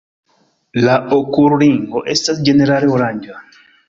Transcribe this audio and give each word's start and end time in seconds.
La 0.85 0.95
okulringo 1.17 2.01
estas 2.13 2.41
ĝenerale 2.47 2.91
oranĝa. 2.95 3.37